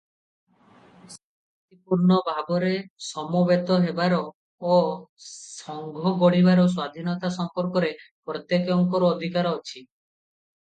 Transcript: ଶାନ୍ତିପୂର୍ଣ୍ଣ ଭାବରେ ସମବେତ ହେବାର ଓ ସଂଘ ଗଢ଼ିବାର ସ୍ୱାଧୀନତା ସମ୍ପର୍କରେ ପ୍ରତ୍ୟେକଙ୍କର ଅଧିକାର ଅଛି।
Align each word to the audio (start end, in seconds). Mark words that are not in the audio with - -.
ଶାନ୍ତିପୂର୍ଣ୍ଣ 1.15 2.15
ଭାବରେ 2.29 2.71
ସମବେତ 3.09 3.77
ହେବାର 3.83 4.17
ଓ 4.23 4.79
ସଂଘ 5.27 6.13
ଗଢ଼ିବାର 6.25 6.67
ସ୍ୱାଧୀନତା 6.73 7.33
ସମ୍ପର୍କରେ 7.39 7.93
ପ୍ରତ୍ୟେକଙ୍କର 8.31 9.15
ଅଧିକାର 9.17 9.57
ଅଛି। 9.63 9.87